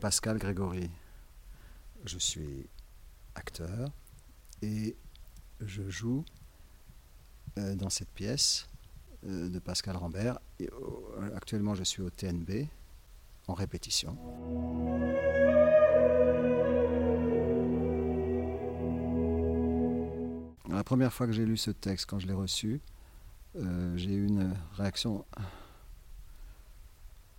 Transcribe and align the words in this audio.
Pascal 0.00 0.38
Grégory. 0.38 0.88
Je 2.04 2.18
suis 2.18 2.68
acteur 3.34 3.90
et 4.62 4.96
je 5.60 5.88
joue 5.88 6.24
euh, 7.58 7.74
dans 7.74 7.90
cette 7.90 8.10
pièce 8.10 8.68
euh, 9.26 9.48
de 9.48 9.58
Pascal 9.58 9.96
Rambert. 9.96 10.38
Euh, 10.60 11.36
actuellement, 11.36 11.74
je 11.74 11.82
suis 11.82 12.00
au 12.00 12.10
TNB 12.10 12.68
en 13.48 13.54
répétition. 13.54 14.16
La 20.70 20.84
première 20.84 21.12
fois 21.12 21.26
que 21.26 21.32
j'ai 21.32 21.44
lu 21.44 21.56
ce 21.56 21.72
texte, 21.72 22.06
quand 22.08 22.20
je 22.20 22.28
l'ai 22.28 22.34
reçu, 22.34 22.80
j'ai 23.96 24.12
eu 24.12 24.26
une 24.26 24.54
réaction, 24.76 25.24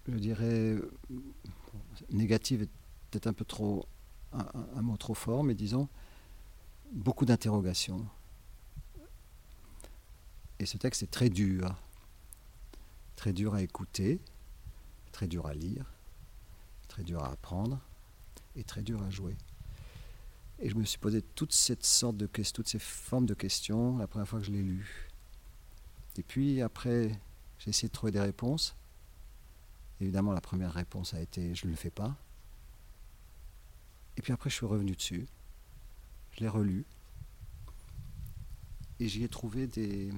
je 0.10 0.18
dirais, 0.18 0.76
négative 2.10 2.64
est 2.64 2.70
peut-être 3.12 3.28
un 3.28 3.34
peu 3.34 3.46
trop, 3.46 3.86
un, 4.34 4.82
mot 4.82 4.98
trop 4.98 5.14
fort, 5.14 5.44
mais 5.44 5.56
disons, 5.56 5.88
beaucoup 6.92 7.26
d'interrogations. 7.26 8.06
Et 10.60 10.66
ce 10.66 10.78
texte 10.78 11.04
est 11.04 11.12
très 11.12 11.30
dur, 11.30 11.76
très 13.16 13.34
dur 13.34 13.54
à 13.54 13.62
écouter, 13.62 14.20
très 15.12 15.28
dur 15.28 15.48
à 15.48 15.54
lire, 15.54 15.86
très 16.88 17.04
dur 17.04 17.24
à 17.24 17.32
apprendre 17.32 17.80
et 18.56 18.64
très 18.64 18.82
dur 18.82 19.02
à 19.04 19.10
jouer. 19.10 19.36
Et 20.60 20.70
je 20.70 20.76
me 20.76 20.84
suis 20.84 20.98
posé 20.98 21.22
toute 21.22 21.54
cette 21.54 21.86
sorte 21.86 22.18
de 22.18 22.28
toutes 22.28 22.68
ces 22.68 22.80
formes 22.80 23.26
de 23.26 23.34
questions 23.34 23.98
la 23.98 24.08
première 24.08 24.28
fois 24.28 24.40
que 24.40 24.46
je 24.46 24.52
l'ai 24.52 24.62
lu. 24.62 25.10
Et 26.18 26.24
puis 26.24 26.62
après, 26.62 27.18
j'ai 27.60 27.70
essayé 27.70 27.88
de 27.88 27.94
trouver 27.94 28.12
des 28.12 28.20
réponses. 28.20 28.76
Évidemment, 30.02 30.32
la 30.32 30.42
première 30.42 30.74
réponse 30.74 31.14
a 31.14 31.22
été 31.22 31.54
je 31.56 31.66
ne 31.66 31.72
le 31.72 31.78
fais 31.78 31.90
pas. 31.90 32.16
Et 34.18 34.22
puis 34.22 34.34
après, 34.34 34.50
je 34.50 34.56
suis 34.56 34.66
revenu 34.66 34.96
dessus. 34.96 35.28
Je 36.32 36.42
l'ai 36.42 36.50
relu. 36.50 36.86
Et 39.00 39.08
j'y 39.08 39.24
ai 39.24 39.30
trouvé 39.30 39.68
des. 39.68 40.12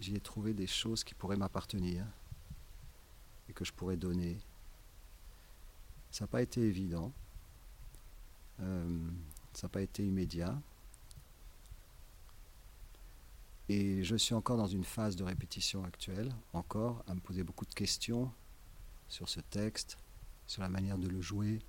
J'y 0.00 0.16
ai 0.16 0.20
trouvé 0.20 0.52
des 0.52 0.66
choses 0.66 1.04
qui 1.04 1.14
pourraient 1.14 1.36
m'appartenir 1.36 2.04
et 3.48 3.52
que 3.52 3.64
je 3.64 3.72
pourrais 3.72 3.96
donner. 3.96 4.38
Ça 6.10 6.24
n'a 6.24 6.28
pas 6.28 6.42
été 6.42 6.60
évident. 6.60 7.12
Euh, 8.60 9.08
ça 9.52 9.66
n'a 9.66 9.70
pas 9.70 9.82
été 9.82 10.04
immédiat. 10.06 10.60
Et 13.68 14.04
je 14.04 14.16
suis 14.16 14.34
encore 14.34 14.56
dans 14.56 14.66
une 14.66 14.84
phase 14.84 15.16
de 15.16 15.24
répétition 15.24 15.84
actuelle, 15.84 16.34
encore, 16.52 17.02
à 17.06 17.14
me 17.14 17.20
poser 17.20 17.42
beaucoup 17.42 17.64
de 17.64 17.72
questions 17.72 18.30
sur 19.08 19.28
ce 19.28 19.40
texte, 19.40 19.96
sur 20.46 20.62
la 20.62 20.68
manière 20.68 20.98
de 20.98 21.08
le 21.08 21.20
jouer, 21.20 21.60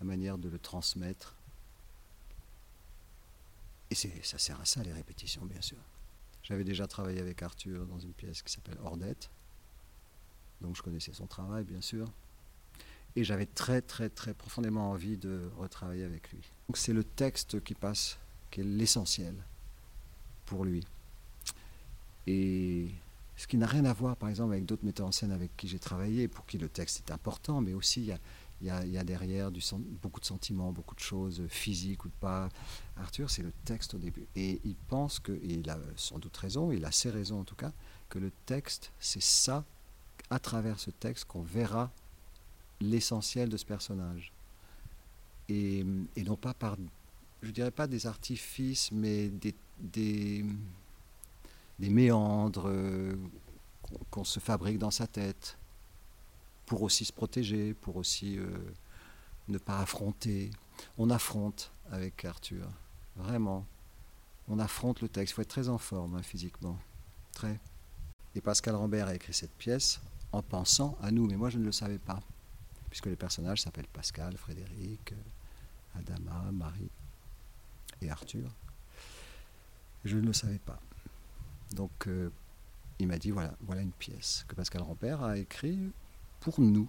la 0.00 0.06
manière 0.06 0.38
de 0.38 0.48
le 0.48 0.58
transmettre. 0.58 1.36
Et 3.90 3.96
ça 3.96 4.38
sert 4.38 4.60
à 4.60 4.64
ça, 4.64 4.82
les 4.84 4.92
répétitions, 4.92 5.44
bien 5.44 5.60
sûr. 5.60 5.78
J'avais 6.44 6.62
déjà 6.62 6.86
travaillé 6.86 7.20
avec 7.20 7.42
Arthur 7.42 7.84
dans 7.86 7.98
une 7.98 8.12
pièce 8.12 8.42
qui 8.42 8.52
s'appelle 8.52 8.78
Ordette, 8.84 9.28
donc 10.60 10.76
je 10.76 10.82
connaissais 10.82 11.12
son 11.12 11.26
travail, 11.26 11.64
bien 11.64 11.80
sûr. 11.80 12.06
Et 13.16 13.24
j'avais 13.24 13.46
très, 13.46 13.82
très, 13.82 14.08
très 14.08 14.34
profondément 14.34 14.90
envie 14.90 15.16
de 15.16 15.50
retravailler 15.56 16.04
avec 16.04 16.30
lui. 16.30 16.40
Donc 16.68 16.76
c'est 16.76 16.92
le 16.92 17.02
texte 17.02 17.62
qui 17.64 17.74
passe, 17.74 18.18
qui 18.52 18.60
est 18.60 18.64
l'essentiel 18.64 19.34
pour 20.46 20.64
lui. 20.64 20.84
Et 22.26 22.88
ce 23.36 23.46
qui 23.46 23.56
n'a 23.56 23.66
rien 23.66 23.86
à 23.86 23.92
voir, 23.92 24.16
par 24.16 24.28
exemple, 24.28 24.52
avec 24.52 24.66
d'autres 24.66 24.84
metteurs 24.84 25.06
en 25.06 25.12
scène 25.12 25.32
avec 25.32 25.56
qui 25.56 25.66
j'ai 25.66 25.78
travaillé, 25.78 26.28
pour 26.28 26.44
qui 26.44 26.58
le 26.58 26.68
texte 26.68 27.02
est 27.08 27.10
important, 27.10 27.60
mais 27.62 27.72
aussi 27.72 28.02
il 28.60 28.66
y 28.66 28.70
a, 28.70 29.04
derrière 29.04 29.50
beaucoup 30.02 30.20
de 30.20 30.26
sentiments, 30.26 30.72
beaucoup 30.72 30.94
de 30.94 31.00
choses 31.00 31.42
physiques 31.48 32.04
ou 32.04 32.10
pas. 32.20 32.50
Arthur, 32.98 33.30
c'est 33.30 33.42
le 33.42 33.52
texte 33.64 33.94
au 33.94 33.98
début. 33.98 34.26
Et 34.36 34.60
il 34.64 34.76
pense 34.88 35.20
que, 35.20 35.32
et 35.32 35.54
il 35.54 35.70
a 35.70 35.78
sans 35.96 36.18
doute 36.18 36.36
raison, 36.36 36.70
il 36.70 36.84
a 36.84 36.92
ses 36.92 37.08
raisons 37.08 37.40
en 37.40 37.44
tout 37.44 37.54
cas, 37.54 37.72
que 38.10 38.18
le 38.18 38.30
texte, 38.44 38.92
c'est 39.00 39.22
ça, 39.22 39.64
à 40.28 40.38
travers 40.38 40.78
ce 40.78 40.90
texte, 40.90 41.24
qu'on 41.24 41.40
verra 41.40 41.90
l'essentiel 42.82 43.48
de 43.48 43.56
ce 43.56 43.64
personnage. 43.64 44.32
Et, 45.48 45.82
non 46.18 46.36
pas 46.36 46.52
par, 46.52 46.76
je 47.42 47.50
dirais 47.50 47.70
pas 47.70 47.86
des 47.86 48.06
artifices, 48.06 48.92
mais 48.92 49.30
des 49.30 50.44
méandres 51.88 52.68
euh, 52.68 53.16
qu'on 54.10 54.24
se 54.24 54.40
fabrique 54.40 54.78
dans 54.78 54.90
sa 54.90 55.06
tête 55.06 55.56
pour 56.66 56.82
aussi 56.82 57.04
se 57.04 57.12
protéger, 57.12 57.74
pour 57.74 57.96
aussi 57.96 58.38
euh, 58.38 58.46
ne 59.48 59.58
pas 59.58 59.80
affronter. 59.80 60.50
On 60.98 61.10
affronte 61.10 61.72
avec 61.90 62.24
Arthur, 62.24 62.68
vraiment. 63.16 63.66
On 64.48 64.58
affronte 64.58 65.00
le 65.00 65.08
texte. 65.08 65.32
Il 65.32 65.34
faut 65.36 65.42
être 65.42 65.48
très 65.48 65.68
en 65.68 65.78
forme 65.78 66.16
hein, 66.16 66.22
physiquement, 66.22 66.78
très. 67.32 67.58
Et 68.34 68.40
Pascal 68.40 68.76
Rambert 68.76 69.08
a 69.08 69.14
écrit 69.14 69.32
cette 69.32 69.54
pièce 69.54 70.00
en 70.32 70.42
pensant 70.42 70.96
à 71.02 71.10
nous, 71.10 71.26
mais 71.26 71.36
moi 71.36 71.50
je 71.50 71.58
ne 71.58 71.64
le 71.64 71.72
savais 71.72 71.98
pas, 71.98 72.20
puisque 72.88 73.06
les 73.06 73.16
personnages 73.16 73.62
s'appellent 73.62 73.88
Pascal, 73.92 74.36
Frédéric, 74.36 75.14
Adama, 75.96 76.52
Marie 76.52 76.90
et 78.00 78.10
Arthur. 78.10 78.50
Je 80.04 80.16
ne 80.16 80.26
le 80.26 80.32
savais 80.32 80.58
pas. 80.58 80.80
Donc 81.74 82.06
euh, 82.06 82.30
il 82.98 83.06
m'a 83.06 83.18
dit 83.18 83.30
voilà, 83.30 83.54
voilà 83.62 83.82
une 83.82 83.92
pièce 83.92 84.44
que 84.48 84.54
Pascal 84.54 84.82
Rampère 84.82 85.22
a 85.22 85.38
écrite 85.38 85.92
pour 86.40 86.60
nous. 86.60 86.88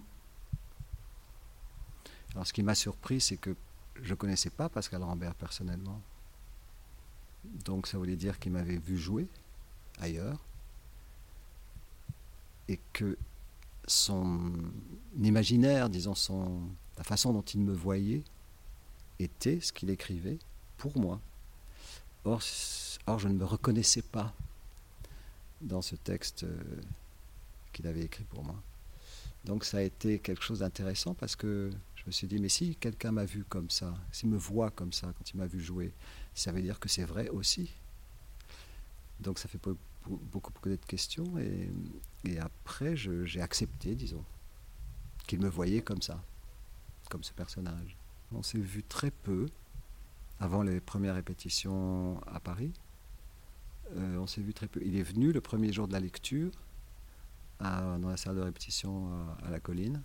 Alors 2.34 2.46
ce 2.46 2.52
qui 2.52 2.62
m'a 2.62 2.74
surpris, 2.74 3.20
c'est 3.20 3.36
que 3.36 3.54
je 4.02 4.10
ne 4.10 4.14
connaissais 4.14 4.50
pas 4.50 4.68
Pascal 4.68 5.02
Rambert 5.02 5.34
personnellement. 5.34 6.00
Donc 7.44 7.86
ça 7.86 7.98
voulait 7.98 8.16
dire 8.16 8.38
qu'il 8.38 8.52
m'avait 8.52 8.78
vu 8.78 8.96
jouer 8.96 9.28
ailleurs 10.00 10.38
et 12.68 12.78
que 12.92 13.18
son 13.86 14.52
imaginaire, 15.20 15.90
disons 15.90 16.14
son, 16.14 16.62
la 16.96 17.04
façon 17.04 17.32
dont 17.32 17.42
il 17.42 17.60
me 17.60 17.72
voyait, 17.72 18.22
était 19.18 19.60
ce 19.60 19.72
qu'il 19.72 19.90
écrivait 19.90 20.38
pour 20.78 20.98
moi. 20.98 21.20
Or, 22.24 22.40
je 22.40 23.28
ne 23.28 23.34
me 23.34 23.44
reconnaissais 23.44 24.02
pas 24.02 24.32
dans 25.62 25.82
ce 25.82 25.96
texte 25.96 26.44
euh, 26.44 26.60
qu'il 27.72 27.86
avait 27.86 28.02
écrit 28.02 28.24
pour 28.24 28.44
moi. 28.44 28.60
Donc 29.44 29.64
ça 29.64 29.78
a 29.78 29.82
été 29.82 30.18
quelque 30.18 30.42
chose 30.42 30.60
d'intéressant 30.60 31.14
parce 31.14 31.36
que 31.36 31.70
je 31.96 32.02
me 32.06 32.12
suis 32.12 32.26
dit, 32.26 32.38
mais 32.38 32.48
si 32.48 32.76
quelqu'un 32.76 33.12
m'a 33.12 33.24
vu 33.24 33.44
comme 33.44 33.70
ça, 33.70 33.94
s'il 34.10 34.28
me 34.28 34.36
voit 34.36 34.70
comme 34.70 34.92
ça 34.92 35.12
quand 35.16 35.30
il 35.30 35.36
m'a 35.36 35.46
vu 35.46 35.60
jouer, 35.60 35.92
ça 36.34 36.52
veut 36.52 36.62
dire 36.62 36.78
que 36.78 36.88
c'est 36.88 37.04
vrai 37.04 37.28
aussi. 37.28 37.72
Donc 39.20 39.38
ça 39.38 39.48
fait 39.48 39.58
beaucoup, 39.58 40.20
beaucoup 40.52 40.68
de 40.68 40.76
questions 40.76 41.38
et, 41.38 41.70
et 42.24 42.38
après 42.38 42.96
j'ai 42.96 43.40
accepté, 43.40 43.94
disons, 43.94 44.24
qu'il 45.26 45.40
me 45.40 45.48
voyait 45.48 45.82
comme 45.82 46.02
ça, 46.02 46.22
comme 47.08 47.22
ce 47.22 47.32
personnage. 47.32 47.96
On 48.32 48.42
s'est 48.42 48.58
vu 48.58 48.82
très 48.82 49.10
peu 49.10 49.46
avant 50.40 50.62
les 50.62 50.80
premières 50.80 51.14
répétitions 51.14 52.20
à 52.26 52.40
Paris. 52.40 52.72
Euh, 53.96 54.16
on 54.18 54.26
s'est 54.26 54.40
vu 54.40 54.54
très 54.54 54.68
peu. 54.68 54.80
Il 54.84 54.96
est 54.96 55.02
venu 55.02 55.32
le 55.32 55.40
premier 55.40 55.72
jour 55.72 55.88
de 55.88 55.92
la 55.92 56.00
lecture 56.00 56.50
dans 57.60 58.08
la 58.08 58.16
salle 58.16 58.34
de 58.34 58.40
répétition 58.40 59.08
à, 59.44 59.50
la 59.50 59.60
colline. 59.60 60.02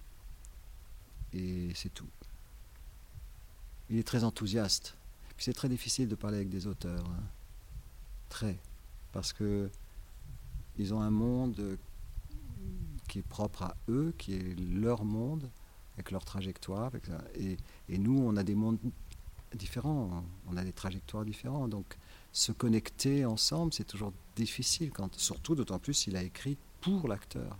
Et 1.33 1.71
c'est 1.73 1.91
tout. 1.91 2.09
Il 3.89 3.97
est 3.97 4.07
très 4.07 4.23
enthousiaste. 4.23 4.95
Puis 5.35 5.45
c'est 5.45 5.53
très 5.53 5.69
difficile 5.69 6.07
de 6.07 6.13
parler 6.13 6.37
avec 6.37 6.49
des 6.49 6.67
auteurs. 6.67 7.05
Hein. 7.09 7.23
Très. 8.29 8.59
Parce 9.11 9.33
que 9.33 9.71
ils 10.77 10.93
ont 10.93 11.01
un 11.01 11.09
monde 11.09 11.79
qui 13.07 13.19
est 13.19 13.27
propre 13.27 13.63
à 13.63 13.75
eux, 13.89 14.13
qui 14.17 14.35
est 14.35 14.59
leur 14.59 15.03
monde, 15.03 15.49
avec 15.95 16.11
leur 16.11 16.23
trajectoire. 16.23 16.91
et, 17.35 17.97
nous, 17.97 18.19
on 18.19 18.35
a 18.37 18.43
des 18.43 18.53
mondes 18.53 18.77
différents, 19.55 20.23
on 20.47 20.57
a 20.57 20.63
des 20.63 20.73
trajectoires 20.73 21.25
différentes. 21.25 21.73
Se 22.37 22.51
connecter 22.51 23.25
ensemble, 23.25 23.73
c'est 23.73 23.83
toujours 23.83 24.13
difficile, 24.35 24.91
surtout 25.13 25.55
d'autant 25.55 25.79
plus 25.79 25.95
s'il 25.95 26.15
a 26.15 26.21
écrit 26.21 26.55
pour 26.81 27.07
l'acteur. 27.07 27.57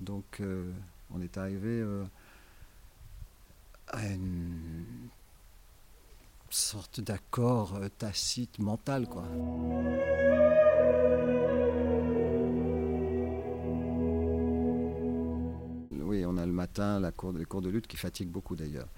Donc 0.00 0.40
euh, 0.40 0.72
on 1.10 1.20
est 1.20 1.36
arrivé 1.36 1.68
euh, 1.68 2.02
à 3.88 4.06
une 4.06 4.74
sorte 6.48 7.00
d'accord 7.00 7.74
euh, 7.76 7.90
tacite 7.90 8.58
mental, 8.58 9.06
quoi. 9.06 9.24
Oui, 16.00 16.24
on 16.26 16.38
a 16.38 16.46
le 16.46 16.52
matin 16.52 17.00
la 17.00 17.12
cour, 17.12 17.32
les 17.32 17.44
cours 17.44 17.60
de 17.60 17.68
lutte 17.68 17.86
qui 17.86 17.98
fatiguent 17.98 18.30
beaucoup 18.30 18.56
d'ailleurs 18.56 18.88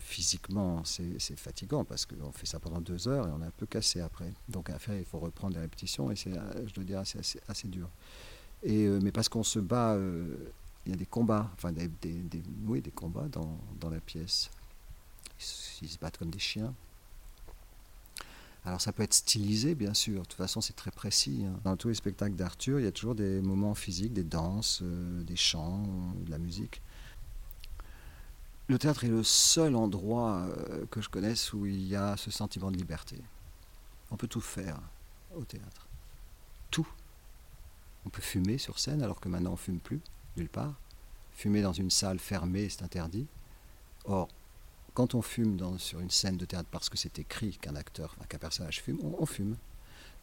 physiquement, 0.00 0.82
c'est 0.84 1.38
fatigant 1.38 1.84
parce 1.84 2.06
qu'on 2.06 2.32
fait 2.32 2.46
ça 2.46 2.58
pendant 2.58 2.80
deux 2.80 3.08
heures 3.08 3.28
et 3.28 3.30
on 3.30 3.42
est 3.42 3.46
un 3.46 3.52
peu 3.56 3.66
cassé 3.66 4.00
après. 4.00 4.32
Donc 4.48 4.70
faire, 4.78 4.96
il 4.96 5.04
faut 5.04 5.18
reprendre 5.18 5.54
les 5.54 5.60
répétitions 5.60 6.10
et 6.10 6.16
c'est, 6.16 6.32
je 6.66 6.74
dois 6.74 6.84
dire, 6.84 7.00
assez, 7.00 7.18
assez, 7.48 7.68
dur. 7.68 7.88
Et, 8.62 8.86
euh, 8.86 9.00
mais 9.02 9.12
parce 9.12 9.28
qu'on 9.28 9.42
se 9.42 9.58
bat 9.58 9.94
euh, 9.94 10.36
il 10.86 10.90
y 10.90 10.92
a 10.92 10.96
des 10.96 11.06
combats, 11.06 11.50
enfin 11.54 11.72
des, 11.72 11.88
des, 11.88 12.42
oui, 12.64 12.80
des 12.80 12.92
combats 12.92 13.28
dans, 13.28 13.58
dans 13.80 13.90
la 13.90 14.00
pièce. 14.00 14.50
Ils, 15.82 15.88
se 15.88 15.98
battent 15.98 16.16
comme 16.16 16.30
des 16.30 16.38
chiens. 16.38 16.72
Alors 18.64 18.80
ça 18.80 18.92
peut 18.92 19.02
être 19.02 19.14
stylisé, 19.14 19.74
bien 19.74 19.94
sûr. 19.94 20.22
De 20.22 20.26
toute 20.26 20.34
façon, 20.34 20.60
c'est 20.60 20.74
très 20.74 20.90
précis. 20.90 21.44
Hein. 21.44 21.60
Dans 21.64 21.76
tous 21.76 21.88
les 21.88 21.94
spectacles 21.94 22.36
d'Arthur, 22.36 22.80
il 22.80 22.84
y 22.84 22.88
a 22.88 22.92
toujours 22.92 23.14
des 23.14 23.40
moments 23.42 23.74
physiques, 23.74 24.12
des 24.12 24.24
danses, 24.24 24.80
euh, 24.82 25.22
des 25.24 25.36
chants, 25.36 26.14
de 26.24 26.30
la 26.30 26.38
musique. 26.38 26.80
Le 28.68 28.78
théâtre 28.78 29.04
est 29.04 29.08
le 29.08 29.22
seul 29.22 29.76
endroit 29.76 30.38
euh, 30.38 30.86
que 30.90 31.00
je 31.00 31.08
connaisse 31.08 31.52
où 31.52 31.66
il 31.66 31.86
y 31.86 31.94
a 31.94 32.16
ce 32.16 32.30
sentiment 32.30 32.70
de 32.70 32.76
liberté. 32.76 33.16
On 34.10 34.16
peut 34.16 34.26
tout 34.26 34.40
faire 34.40 34.80
au 35.34 35.44
théâtre. 35.44 35.86
Tout. 36.70 36.88
On 38.04 38.08
peut 38.08 38.22
fumer 38.22 38.58
sur 38.58 38.78
scène 38.78 39.02
alors 39.02 39.20
que 39.20 39.28
maintenant 39.28 39.52
on 39.52 39.56
fume 39.56 39.78
plus, 39.78 40.00
nulle 40.36 40.48
part. 40.48 40.74
Fumer 41.32 41.62
dans 41.62 41.72
une 41.72 41.90
salle 41.90 42.18
fermée, 42.18 42.68
c'est 42.68 42.82
interdit. 42.82 43.26
Or, 44.04 44.28
quand 44.94 45.14
on 45.14 45.22
fume 45.22 45.78
sur 45.78 46.00
une 46.00 46.10
scène 46.10 46.36
de 46.36 46.44
théâtre 46.44 46.68
parce 46.72 46.88
que 46.88 46.96
c'est 46.96 47.18
écrit 47.18 47.58
qu'un 47.58 47.76
acteur, 47.76 48.16
qu'un 48.28 48.38
personnage 48.38 48.80
fume, 48.80 48.98
on, 49.02 49.26
fume. 49.26 49.56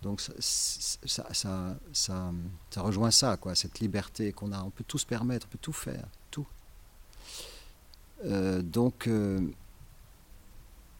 Donc 0.01 0.19
ça, 0.19 0.33
ça, 0.39 1.27
ça, 1.31 1.77
ça, 1.93 2.33
rejoint 2.77 3.11
ça, 3.11 3.37
quoi, 3.37 3.55
cette 3.55 3.79
liberté 3.79 4.33
qu'on 4.33 4.51
a. 4.51 4.63
On 4.63 4.71
peut 4.71 4.83
tout 4.83 4.97
se 4.97 5.05
permettre, 5.05 5.47
on 5.47 5.51
peut 5.51 5.59
tout 5.61 5.73
faire, 5.73 6.07
tout. 6.31 6.47
Euh, 8.25 8.61
donc, 8.61 9.07
euh, 9.07 9.41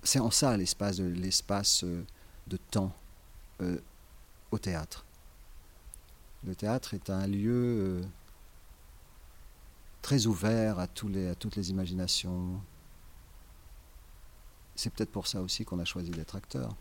c'est 0.03 0.19
en 0.19 0.31
ça 0.31 0.57
l'espace 0.57 0.97
de, 0.97 1.05
l'espace 1.05 1.83
euh, 1.83 2.05
de 2.47 2.57
temps 2.57 2.93
au 4.51 4.57
théâtre. 4.57 5.05
Le 6.43 6.53
théâtre 6.53 6.93
est 6.93 7.09
un 7.09 7.25
lieu 7.27 8.03
très 10.01 10.25
ouvert 10.25 10.79
à, 10.79 10.87
tous 10.87 11.07
les, 11.07 11.29
à 11.29 11.35
toutes 11.35 11.55
les 11.55 11.69
imaginations. 11.69 12.61
C'est 14.75 14.89
peut-être 14.89 15.11
pour 15.11 15.27
ça 15.27 15.41
aussi 15.41 15.63
qu'on 15.63 15.79
a 15.79 15.85
choisi 15.85 16.11
d'être 16.11 16.35
acteur. 16.35 16.75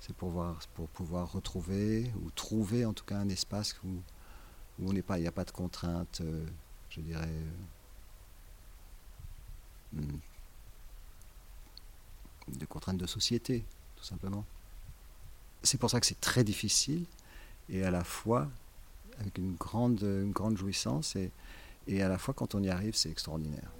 C'est 0.00 0.14
pour, 0.14 0.44
pour 0.74 0.88
pouvoir 0.88 1.32
retrouver 1.32 2.12
ou 2.22 2.30
trouver 2.30 2.84
en 2.84 2.92
tout 2.92 3.06
cas 3.06 3.16
un 3.16 3.30
espace 3.30 3.74
où, 3.82 3.88
où 4.78 4.90
on 4.90 4.92
n'est 4.92 5.00
pas, 5.00 5.18
il 5.18 5.22
n'y 5.22 5.28
a 5.28 5.32
pas 5.32 5.46
de 5.46 5.52
contraintes, 5.52 6.20
je 6.90 7.00
dirais. 7.00 7.40
De 12.48 12.64
contraintes 12.66 12.98
de 12.98 13.06
société, 13.06 13.64
tout 13.96 14.04
simplement. 14.04 14.44
C'est 15.62 15.78
pour 15.78 15.90
ça 15.90 16.00
que 16.00 16.06
c'est 16.06 16.20
très 16.20 16.44
difficile 16.44 17.04
et 17.68 17.84
à 17.84 17.90
la 17.90 18.04
fois 18.04 18.48
avec 19.18 19.38
une 19.38 19.54
grande, 19.54 20.02
une 20.02 20.32
grande 20.32 20.56
jouissance 20.56 21.14
et, 21.16 21.30
et 21.86 22.02
à 22.02 22.08
la 22.08 22.18
fois 22.18 22.34
quand 22.34 22.54
on 22.54 22.62
y 22.62 22.68
arrive, 22.68 22.94
c'est 22.94 23.10
extraordinaire. 23.10 23.70